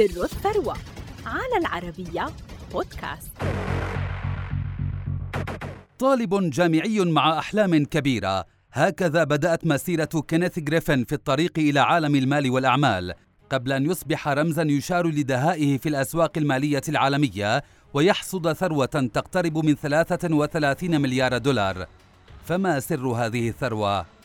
سر 0.00 0.24
الثروة 0.24 0.76
على 1.26 1.56
العربية 1.58 2.26
بودكاست. 2.72 3.30
طالب 5.98 6.50
جامعي 6.50 7.00
مع 7.00 7.38
أحلام 7.38 7.84
كبيرة. 7.84 8.44
هكذا 8.72 9.24
بدأت 9.24 9.66
مسيرة 9.66 10.08
كينيث 10.28 10.58
جريفن 10.58 11.04
في 11.04 11.12
الطريق 11.12 11.58
إلى 11.58 11.80
عالم 11.80 12.14
المال 12.14 12.50
والأعمال. 12.50 13.14
قبل 13.50 13.72
أن 13.72 13.90
يصبح 13.90 14.28
رمزا 14.28 14.62
يشار 14.62 15.06
لدهائه 15.06 15.78
في 15.78 15.88
الأسواق 15.88 16.32
المالية 16.36 16.82
العالمية 16.88 17.62
ويحصد 17.94 18.52
ثروة 18.52 19.10
تقترب 19.14 19.58
من 19.58 19.74
33 19.74 21.00
مليار 21.00 21.38
دولار. 21.38 21.86
فما 22.44 22.80
سر 22.80 23.06
هذه 23.06 23.48
الثروة؟ 23.48 24.19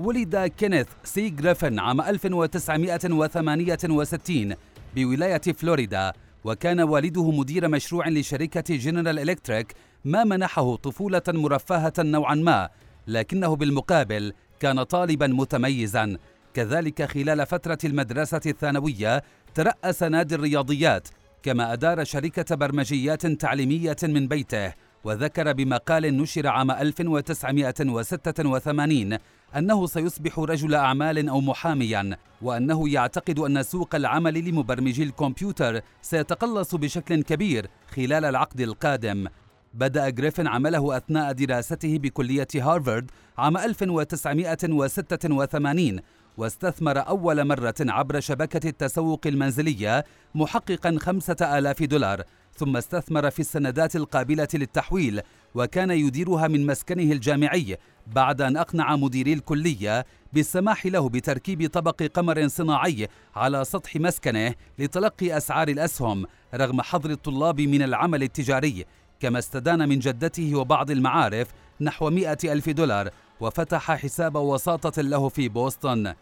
ولد 0.00 0.36
كينيث 0.36 0.86
سي 1.04 1.28
جريفن 1.28 1.78
عام 1.78 2.00
1968 2.00 4.54
بولاية 4.96 5.40
فلوريدا 5.40 6.12
وكان 6.44 6.80
والده 6.80 7.30
مدير 7.30 7.68
مشروع 7.68 8.08
لشركة 8.08 8.76
جنرال 8.76 9.18
إلكتريك 9.18 9.74
ما 10.04 10.24
منحه 10.24 10.76
طفولة 10.76 11.22
مرفهة 11.28 11.92
نوعا 11.98 12.34
ما 12.34 12.68
لكنه 13.06 13.56
بالمقابل 13.56 14.32
كان 14.60 14.82
طالبا 14.82 15.26
متميزا. 15.26 16.16
كذلك 16.54 17.02
خلال 17.02 17.46
فترة 17.46 17.78
المدرسة 17.84 18.40
الثانوية 18.46 19.22
ترأس 19.54 20.02
نادي 20.02 20.34
الرياضيات 20.34 21.08
كما 21.42 21.72
أدار 21.72 22.04
شركة 22.04 22.56
برمجيات 22.56 23.26
تعليمية 23.26 23.96
من 24.02 24.28
بيته. 24.28 24.72
وذكر 25.04 25.52
بمقال 25.52 26.16
نشر 26.16 26.46
عام 26.46 26.70
1986 26.70 29.18
أنه 29.56 29.86
سيصبح 29.86 30.38
رجل 30.38 30.74
أعمال 30.74 31.28
أو 31.28 31.40
محاميا 31.40 32.16
وأنه 32.42 32.88
يعتقد 32.88 33.38
أن 33.38 33.62
سوق 33.62 33.94
العمل 33.94 34.48
لمبرمجي 34.48 35.02
الكمبيوتر 35.02 35.80
سيتقلص 36.02 36.74
بشكل 36.74 37.22
كبير 37.22 37.66
خلال 37.96 38.24
العقد 38.24 38.60
القادم. 38.60 39.26
بدأ 39.74 40.08
جريفن 40.08 40.46
عمله 40.46 40.96
أثناء 40.96 41.32
دراسته 41.32 41.98
بكلية 41.98 42.48
هارفارد 42.54 43.10
عام 43.38 43.56
1986 43.56 46.00
واستثمر 46.36 46.98
أول 46.98 47.44
مرة 47.44 47.74
عبر 47.80 48.20
شبكة 48.20 48.68
التسوق 48.68 49.20
المنزلية 49.26 50.04
محققا 50.34 50.96
خمسة 51.00 51.58
آلاف 51.58 51.82
دولار 51.82 52.22
ثم 52.56 52.76
استثمر 52.76 53.30
في 53.30 53.40
السندات 53.40 53.96
القابلة 53.96 54.48
للتحويل 54.54 55.20
وكان 55.54 55.90
يديرها 55.90 56.48
من 56.48 56.66
مسكنه 56.66 57.12
الجامعي 57.12 57.76
بعد 58.06 58.42
أن 58.42 58.56
أقنع 58.56 58.96
مديري 58.96 59.32
الكلية 59.32 60.06
بالسماح 60.32 60.86
له 60.86 61.08
بتركيب 61.08 61.70
طبق 61.70 62.02
قمر 62.02 62.48
صناعي 62.48 63.08
على 63.36 63.64
سطح 63.64 63.96
مسكنه 63.96 64.54
لتلقي 64.78 65.36
أسعار 65.36 65.68
الأسهم 65.68 66.26
رغم 66.54 66.82
حظر 66.82 67.10
الطلاب 67.10 67.60
من 67.60 67.82
العمل 67.82 68.22
التجاري 68.22 68.84
كما 69.20 69.38
استدان 69.38 69.88
من 69.88 69.98
جدته 69.98 70.54
وبعض 70.54 70.90
المعارف 70.90 71.48
نحو 71.80 72.10
مئة 72.10 72.52
ألف 72.52 72.68
دولار 72.68 73.10
وفتح 73.40 73.92
حساب 73.92 74.36
وساطة 74.36 75.02
له 75.02 75.28
في 75.28 75.48
بوسطن. 75.48 76.14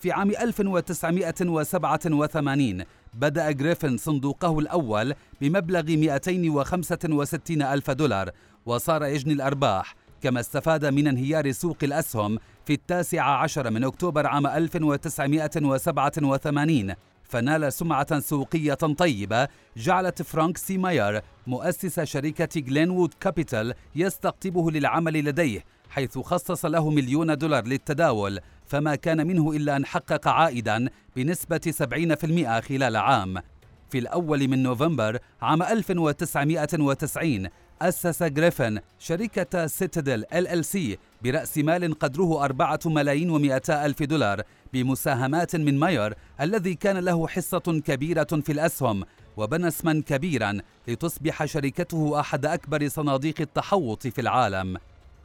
في 0.00 0.12
عام 0.12 0.30
1987 0.30 2.84
بدأ 3.14 3.50
جريفن 3.50 3.96
صندوقه 3.96 4.58
الأول 4.58 5.14
بمبلغ 5.40 5.82
265 5.82 7.62
ألف 7.62 7.90
دولار 7.90 8.30
وصار 8.66 9.04
يجني 9.04 9.32
الأرباح 9.32 9.94
كما 10.22 10.40
استفاد 10.40 10.84
من 10.84 11.06
انهيار 11.06 11.52
سوق 11.52 11.76
الأسهم 11.82 12.38
في 12.66 12.72
التاسع 12.72 13.22
عشر 13.22 13.70
من 13.70 13.84
أكتوبر 13.84 14.26
عام 14.26 14.46
1987 14.46 16.94
فنال 17.22 17.72
سمعة 17.72 18.20
سوقية 18.20 18.74
طيبة 18.74 19.48
جعلت 19.76 20.22
فرانك 20.22 20.56
سي 20.56 20.78
ماير 20.78 21.20
مؤسس 21.46 22.00
شركة 22.00 22.60
جلينوود 22.60 23.14
كابيتال 23.20 23.74
يستقطبه 23.94 24.70
للعمل 24.70 25.24
لديه 25.24 25.64
حيث 25.94 26.18
خصص 26.18 26.64
له 26.64 26.90
مليون 26.90 27.38
دولار 27.38 27.66
للتداول 27.66 28.40
فما 28.66 28.94
كان 28.94 29.26
منه 29.26 29.52
إلا 29.52 29.76
أن 29.76 29.86
حقق 29.86 30.28
عائدا 30.28 30.88
بنسبة 31.16 31.60
70% 31.70 32.60
خلال 32.60 32.96
عام. 32.96 33.38
في 33.90 33.98
الأول 33.98 34.48
من 34.48 34.62
نوفمبر 34.62 35.18
عام 35.42 35.62
1990 35.62 37.48
أسس 37.82 38.22
جريفن 38.22 38.80
شركة 38.98 39.66
سيتادل 39.66 40.24
LLC 40.34 40.98
برأس 41.22 41.58
مال 41.58 41.98
قدره 41.98 42.44
أربعة 42.44 42.80
ملايين 42.86 43.30
ومئتا 43.30 43.86
ألف 43.86 44.02
دولار 44.02 44.42
بمساهمات 44.72 45.56
من 45.56 45.78
ماير 45.78 46.14
الذي 46.40 46.74
كان 46.74 46.96
له 46.96 47.28
حصة 47.28 47.82
كبيرة 47.84 48.24
في 48.24 48.52
الأسهم 48.52 49.04
وبنى 49.36 49.68
اسما 49.68 50.02
كبيرا 50.06 50.58
لتصبح 50.88 51.44
شركته 51.44 52.20
أحد 52.20 52.46
أكبر 52.46 52.88
صناديق 52.88 53.40
التحوط 53.40 54.06
في 54.06 54.20
العالم. 54.20 54.76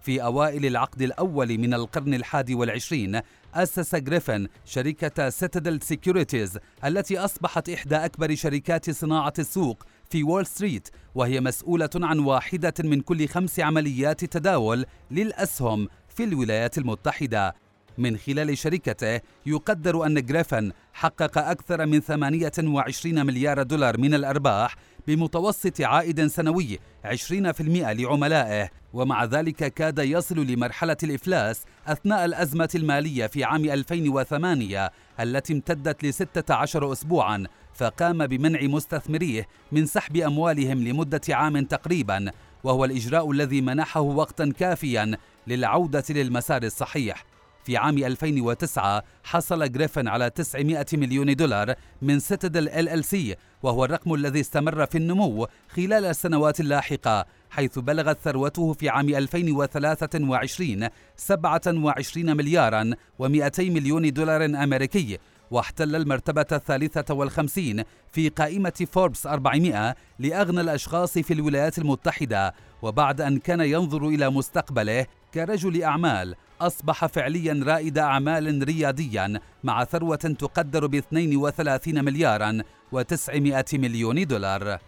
في 0.01 0.23
أوائل 0.23 0.65
العقد 0.65 1.01
الأول 1.01 1.57
من 1.57 1.73
القرن 1.73 2.13
الحادي 2.13 2.55
والعشرين 2.55 3.21
أسس 3.53 3.95
جريفن 3.95 4.47
شركة 4.65 5.29
سيتادل 5.29 5.81
سيكوريتيز 5.81 6.59
التي 6.85 7.19
أصبحت 7.19 7.69
إحدى 7.69 7.95
أكبر 7.95 8.35
شركات 8.35 8.89
صناعة 8.89 9.33
السوق 9.39 9.83
في 10.09 10.23
وول 10.23 10.45
ستريت 10.45 10.89
وهي 11.15 11.41
مسؤولة 11.41 11.89
عن 11.95 12.19
واحدة 12.19 12.73
من 12.79 13.01
كل 13.01 13.27
خمس 13.27 13.59
عمليات 13.59 14.25
تداول 14.25 14.85
للأسهم 15.11 15.87
في 16.09 16.23
الولايات 16.23 16.77
المتحدة. 16.77 17.55
من 17.97 18.17
خلال 18.17 18.57
شركته 18.57 19.19
يقدر 19.45 20.05
أن 20.05 20.25
جريفن 20.25 20.71
حقق 20.93 21.37
أكثر 21.37 21.85
من 21.85 21.99
28 21.99 23.25
مليار 23.25 23.63
دولار 23.63 23.97
من 23.97 24.13
الأرباح 24.13 24.75
بمتوسط 25.09 25.81
عائد 25.81 26.27
سنوي 26.27 26.79
20% 27.05 27.61
لعملائه. 27.91 28.69
ومع 28.93 29.25
ذلك 29.25 29.73
كاد 29.73 29.99
يصل 29.99 30.35
لمرحلة 30.35 30.97
الإفلاس 31.03 31.65
أثناء 31.87 32.25
الأزمة 32.25 32.69
المالية 32.75 33.27
في 33.27 33.43
عام 33.43 33.65
2008 33.65 34.91
التي 35.19 35.53
امتدت 35.53 36.03
ل 36.03 36.13
16 36.13 36.91
أسبوعا 36.91 37.47
فقام 37.73 38.27
بمنع 38.27 38.61
مستثمريه 38.61 39.47
من 39.71 39.85
سحب 39.85 40.17
أموالهم 40.17 40.87
لمدة 40.87 41.21
عام 41.29 41.65
تقريبا. 41.65 42.31
وهو 42.63 42.85
الإجراء 42.85 43.31
الذي 43.31 43.61
منحه 43.61 44.01
وقتا 44.01 44.53
كافيا 44.59 45.17
للعودة 45.47 46.03
للمسار 46.09 46.63
الصحيح. 46.63 47.28
في 47.69 47.77
عام 47.77 47.97
2009 47.97 49.03
حصل 49.23 49.71
جريفن 49.71 50.07
على 50.07 50.29
900 50.29 50.85
مليون 50.93 51.35
دولار 51.35 51.73
من 52.01 52.19
سيتادل 52.19 52.69
LLC 52.69 53.35
وهو 53.63 53.85
الرقم 53.85 54.13
الذي 54.13 54.39
استمر 54.39 54.85
في 54.85 54.97
النمو 54.97 55.47
خلال 55.69 56.05
السنوات 56.05 56.59
اللاحقة 56.59 57.25
حيث 57.49 57.79
بلغت 57.79 58.19
ثروته 58.19 58.73
في 58.73 58.89
عام 58.89 59.09
2023 59.09 60.87
27 61.17 62.37
مليارا 62.37 62.91
و200 63.21 63.59
مليون 63.59 64.13
دولار 64.13 64.45
أمريكي 64.45 65.17
واحتل 65.51 65.95
المرتبة 65.95 66.45
الثالثة 66.51 67.13
والخمسين 67.13 67.83
في 68.11 68.29
قائمة 68.29 68.87
فوربس 68.91 69.27
400 69.27 69.95
لأغنى 70.19 70.61
الأشخاص 70.61 71.17
في 71.17 71.33
الولايات 71.33 71.77
المتحدة 71.79 72.53
وبعد 72.81 73.21
أن 73.21 73.39
كان 73.39 73.61
ينظر 73.61 74.07
إلى 74.07 74.29
مستقبله 74.29 75.05
كرجل 75.33 75.83
أعمال 75.83 76.35
أصبح 76.61 77.05
فعليا 77.05 77.63
رائد 77.63 77.97
أعمال 77.97 78.63
رياديا 78.63 79.39
مع 79.63 79.83
ثروة 79.83 80.15
تقدر 80.15 80.87
ب 80.87 80.95
32 80.95 82.05
مليارا 82.05 82.63
و900 82.95 83.73
مليون 83.73 84.27
دولار. 84.27 84.79